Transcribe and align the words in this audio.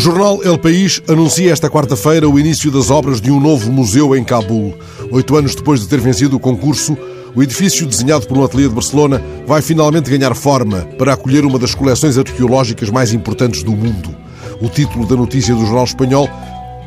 jornal 0.00 0.40
El 0.42 0.58
País 0.58 1.00
anuncia 1.08 1.52
esta 1.52 1.70
quarta-feira 1.70 2.28
o 2.28 2.38
início 2.38 2.70
das 2.70 2.90
obras 2.90 3.20
de 3.20 3.30
um 3.30 3.40
novo 3.40 3.70
museu 3.70 4.16
em 4.16 4.24
Cabul. 4.24 4.74
Oito 5.10 5.36
anos 5.36 5.54
depois 5.54 5.80
de 5.80 5.88
ter 5.88 6.00
vencido 6.00 6.36
o 6.36 6.40
concurso, 6.40 6.98
o 7.34 7.42
edifício 7.42 7.86
desenhado 7.86 8.26
por 8.26 8.36
um 8.36 8.44
ateliê 8.44 8.68
de 8.68 8.74
Barcelona 8.74 9.22
vai 9.46 9.62
finalmente 9.62 10.10
ganhar 10.10 10.34
forma 10.34 10.86
para 10.98 11.14
acolher 11.14 11.44
uma 11.44 11.58
das 11.58 11.74
coleções 11.74 12.18
arqueológicas 12.18 12.90
mais 12.90 13.12
importantes 13.12 13.62
do 13.62 13.72
mundo. 13.72 14.14
O 14.60 14.68
título 14.68 15.06
da 15.06 15.16
notícia 15.16 15.54
do 15.54 15.64
jornal 15.64 15.84
espanhol 15.84 16.28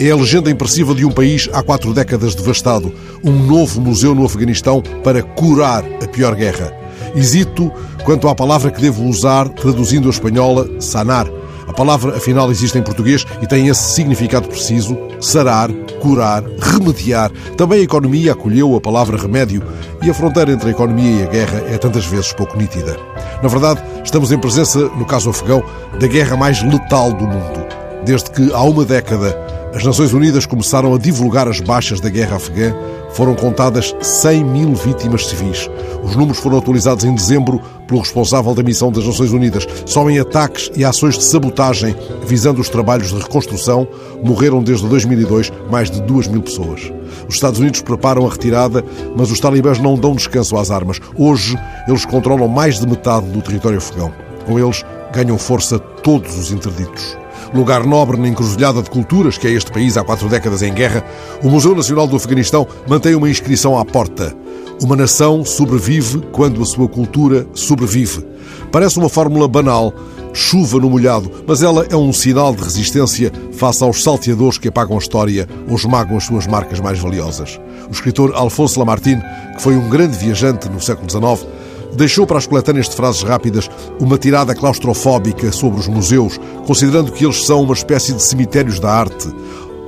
é 0.00 0.10
a 0.10 0.16
legenda 0.16 0.50
impressiva 0.50 0.94
de 0.94 1.04
um 1.04 1.10
país 1.12 1.48
há 1.52 1.62
quatro 1.62 1.92
décadas 1.92 2.34
devastado. 2.34 2.92
Um 3.22 3.32
novo 3.32 3.80
museu 3.80 4.14
no 4.14 4.24
Afeganistão 4.24 4.82
para 5.04 5.22
curar 5.22 5.84
a 6.02 6.08
pior 6.08 6.34
guerra. 6.34 6.72
Hesito 7.14 7.70
quanto 8.04 8.28
à 8.28 8.34
palavra 8.34 8.70
que 8.70 8.80
devo 8.80 9.04
usar, 9.04 9.48
traduzindo 9.50 10.08
a 10.08 10.10
espanhola, 10.10 10.80
sanar. 10.80 11.35
A 11.66 11.72
palavra, 11.72 12.16
afinal, 12.16 12.50
existe 12.50 12.78
em 12.78 12.82
português 12.82 13.26
e 13.42 13.46
tem 13.46 13.68
esse 13.68 13.94
significado 13.94 14.48
preciso: 14.48 14.96
sarar, 15.20 15.70
curar, 16.00 16.44
remediar. 16.58 17.30
Também 17.56 17.80
a 17.80 17.84
economia 17.84 18.32
acolheu 18.32 18.74
a 18.76 18.80
palavra 18.80 19.16
remédio 19.16 19.62
e 20.02 20.10
a 20.10 20.14
fronteira 20.14 20.52
entre 20.52 20.68
a 20.68 20.72
economia 20.72 21.20
e 21.20 21.22
a 21.22 21.26
guerra 21.26 21.62
é 21.68 21.78
tantas 21.78 22.06
vezes 22.06 22.32
pouco 22.32 22.56
nítida. 22.56 22.96
Na 23.42 23.48
verdade, 23.48 23.82
estamos 24.04 24.32
em 24.32 24.38
presença, 24.38 24.78
no 24.96 25.04
caso 25.04 25.30
afegão, 25.30 25.62
da 25.98 26.06
guerra 26.06 26.36
mais 26.36 26.62
letal 26.62 27.12
do 27.12 27.26
mundo. 27.26 27.85
Desde 28.06 28.30
que, 28.30 28.52
há 28.52 28.62
uma 28.62 28.84
década, 28.84 29.36
as 29.74 29.82
Nações 29.82 30.12
Unidas 30.12 30.46
começaram 30.46 30.94
a 30.94 30.98
divulgar 30.98 31.48
as 31.48 31.58
baixas 31.58 31.98
da 31.98 32.08
guerra 32.08 32.36
afegã, 32.36 32.72
foram 33.10 33.34
contadas 33.34 33.96
100 34.00 34.44
mil 34.44 34.74
vítimas 34.76 35.26
civis. 35.26 35.68
Os 36.04 36.14
números 36.14 36.38
foram 36.38 36.58
atualizados 36.58 37.04
em 37.04 37.12
dezembro 37.12 37.60
pelo 37.84 37.98
responsável 37.98 38.54
da 38.54 38.62
missão 38.62 38.92
das 38.92 39.04
Nações 39.04 39.32
Unidas. 39.32 39.66
Só 39.84 40.08
em 40.08 40.20
ataques 40.20 40.70
e 40.76 40.84
ações 40.84 41.18
de 41.18 41.24
sabotagem 41.24 41.96
visando 42.24 42.60
os 42.60 42.68
trabalhos 42.68 43.08
de 43.08 43.18
reconstrução 43.18 43.88
morreram 44.22 44.62
desde 44.62 44.86
2002 44.86 45.52
mais 45.68 45.90
de 45.90 46.00
2 46.02 46.28
mil 46.28 46.42
pessoas. 46.42 46.92
Os 47.28 47.34
Estados 47.34 47.58
Unidos 47.58 47.82
preparam 47.82 48.24
a 48.24 48.30
retirada, 48.30 48.84
mas 49.16 49.32
os 49.32 49.40
talibãs 49.40 49.80
não 49.80 49.96
dão 49.96 50.14
descanso 50.14 50.56
às 50.56 50.70
armas. 50.70 51.00
Hoje, 51.18 51.58
eles 51.88 52.04
controlam 52.04 52.46
mais 52.46 52.78
de 52.78 52.86
metade 52.86 53.26
do 53.26 53.42
território 53.42 53.78
afegão. 53.78 54.12
Com 54.46 54.60
eles, 54.60 54.84
ganham 55.12 55.36
força 55.36 55.76
todos 55.80 56.38
os 56.38 56.52
interditos 56.52 57.16
lugar 57.54 57.84
nobre 57.84 58.16
na 58.16 58.28
encruzilhada 58.28 58.82
de 58.82 58.90
culturas 58.90 59.38
que 59.38 59.46
é 59.46 59.50
este 59.50 59.70
país 59.70 59.96
há 59.96 60.04
quatro 60.04 60.28
décadas 60.28 60.62
em 60.62 60.72
guerra, 60.72 61.04
o 61.42 61.48
Museu 61.48 61.74
Nacional 61.74 62.06
do 62.06 62.16
Afeganistão 62.16 62.66
mantém 62.88 63.14
uma 63.14 63.30
inscrição 63.30 63.78
à 63.78 63.84
porta. 63.84 64.34
Uma 64.82 64.94
nação 64.94 65.44
sobrevive 65.44 66.20
quando 66.32 66.62
a 66.62 66.66
sua 66.66 66.86
cultura 66.88 67.46
sobrevive. 67.54 68.24
Parece 68.70 68.98
uma 68.98 69.08
fórmula 69.08 69.48
banal, 69.48 69.92
chuva 70.34 70.78
no 70.78 70.90
molhado, 70.90 71.30
mas 71.46 71.62
ela 71.62 71.86
é 71.90 71.96
um 71.96 72.12
sinal 72.12 72.54
de 72.54 72.62
resistência 72.62 73.32
face 73.52 73.82
aos 73.82 74.02
salteadores 74.02 74.58
que 74.58 74.68
apagam 74.68 74.96
a 74.96 75.00
história 75.00 75.48
ou 75.66 75.76
esmagam 75.76 76.16
as 76.16 76.24
suas 76.24 76.46
marcas 76.46 76.78
mais 76.78 76.98
valiosas. 76.98 77.58
O 77.88 77.92
escritor 77.92 78.34
Alfonso 78.34 78.78
Lamartine, 78.78 79.22
que 79.56 79.62
foi 79.62 79.74
um 79.74 79.88
grande 79.88 80.18
viajante 80.18 80.68
no 80.68 80.80
século 80.80 81.08
XIX, 81.10 81.48
deixou 81.94 82.26
para 82.26 82.38
as 82.38 82.46
coletâneas 82.46 82.88
de 82.88 82.96
frases 82.96 83.22
rápidas 83.22 83.70
uma 84.00 84.18
tirada 84.18 84.54
claustrofóbica 84.54 85.52
sobre 85.52 85.80
os 85.80 85.88
museus, 85.88 86.38
considerando 86.66 87.12
que 87.12 87.24
eles 87.24 87.44
são 87.44 87.62
uma 87.62 87.74
espécie 87.74 88.12
de 88.12 88.22
cemitérios 88.22 88.80
da 88.80 88.90
arte. 88.90 89.28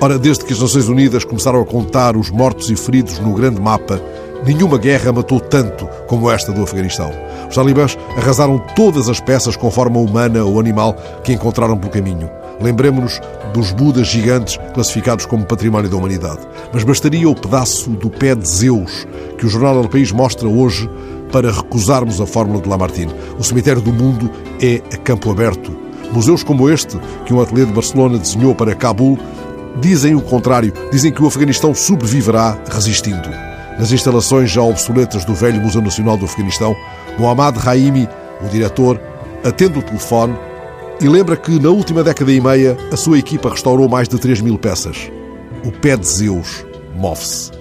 Ora, 0.00 0.18
desde 0.18 0.44
que 0.44 0.52
as 0.52 0.60
Nações 0.60 0.88
Unidas 0.88 1.24
começaram 1.24 1.60
a 1.60 1.66
contar 1.66 2.16
os 2.16 2.30
mortos 2.30 2.70
e 2.70 2.76
feridos 2.76 3.18
no 3.18 3.34
grande 3.34 3.60
mapa, 3.60 4.00
nenhuma 4.46 4.78
guerra 4.78 5.12
matou 5.12 5.40
tanto 5.40 5.88
como 6.06 6.30
esta 6.30 6.52
do 6.52 6.62
Afeganistão. 6.62 7.10
Os 7.48 7.54
talibãs 7.54 7.98
arrasaram 8.16 8.58
todas 8.76 9.08
as 9.08 9.20
peças 9.20 9.56
com 9.56 9.70
forma 9.70 9.98
humana 9.98 10.44
ou 10.44 10.60
animal 10.60 10.94
que 11.24 11.32
encontraram 11.32 11.76
pelo 11.76 11.92
caminho. 11.92 12.30
Lembremos-nos 12.60 13.20
dos 13.52 13.72
Budas 13.72 14.08
gigantes 14.08 14.58
classificados 14.74 15.26
como 15.26 15.44
património 15.44 15.90
da 15.90 15.96
humanidade. 15.96 16.40
Mas 16.72 16.84
bastaria 16.84 17.28
o 17.28 17.34
pedaço 17.34 17.90
do 17.90 18.10
pé 18.10 18.34
de 18.34 18.48
Zeus 18.48 19.06
que 19.38 19.46
o 19.46 19.48
Jornal 19.48 19.82
do 19.82 19.88
País 19.88 20.12
mostra 20.12 20.48
hoje 20.48 20.88
para 21.30 21.52
recusarmos 21.52 22.20
a 22.20 22.26
fórmula 22.26 22.60
de 22.60 22.68
Lamartine. 22.68 23.14
O 23.38 23.44
cemitério 23.44 23.80
do 23.80 23.92
mundo 23.92 24.30
é 24.60 24.82
a 24.92 24.96
campo 24.96 25.30
aberto. 25.30 25.76
Museus 26.12 26.42
como 26.42 26.70
este, 26.70 26.98
que 27.26 27.34
um 27.34 27.40
ateliê 27.40 27.66
de 27.66 27.72
Barcelona 27.72 28.18
desenhou 28.18 28.54
para 28.54 28.74
Cabul, 28.74 29.18
dizem 29.80 30.14
o 30.14 30.20
contrário. 30.20 30.72
Dizem 30.90 31.12
que 31.12 31.22
o 31.22 31.26
Afeganistão 31.26 31.74
sobreviverá 31.74 32.58
resistindo. 32.70 33.28
Nas 33.78 33.92
instalações 33.92 34.50
já 34.50 34.62
obsoletas 34.62 35.24
do 35.24 35.34
velho 35.34 35.60
Museu 35.60 35.80
Nacional 35.80 36.16
do 36.16 36.24
Afeganistão, 36.24 36.74
Mohammad 37.18 37.56
Raimi, 37.56 38.08
o 38.44 38.48
diretor, 38.48 39.00
atende 39.44 39.78
o 39.78 39.82
telefone 39.82 40.34
e 41.00 41.08
lembra 41.08 41.36
que 41.36 41.60
na 41.60 41.70
última 41.70 42.02
década 42.02 42.32
e 42.32 42.40
meia 42.40 42.76
a 42.92 42.96
sua 42.96 43.18
equipa 43.18 43.50
restaurou 43.50 43.88
mais 43.88 44.08
de 44.08 44.18
3 44.18 44.40
mil 44.40 44.58
peças. 44.58 45.10
O 45.64 45.70
pé 45.70 45.96
de 45.96 46.06
Zeus 46.06 46.64
move-se. 46.96 47.57